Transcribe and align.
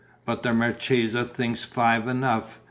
"But 0.25 0.41
the 0.41 0.51
marchesa 0.51 1.25
thinks 1.25 1.63
five 1.63 2.07
enough. 2.07 2.59